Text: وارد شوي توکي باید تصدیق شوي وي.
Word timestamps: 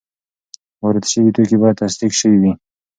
وارد 0.81 1.03
شوي 1.11 1.29
توکي 1.35 1.57
باید 1.61 1.79
تصدیق 1.83 2.11
شوي 2.19 2.37
وي. 2.41 2.51